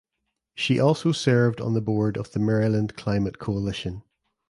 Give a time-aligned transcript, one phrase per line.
[0.55, 4.01] She also served on the board of the Maryland Climate Coalition.